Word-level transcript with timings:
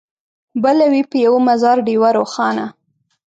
بله 0.63 0.85
وي 0.91 1.01
په 1.09 1.17
یوه 1.25 1.39
مزار 1.47 1.77
ډېوه 1.87 2.09
روښانه 2.17 2.65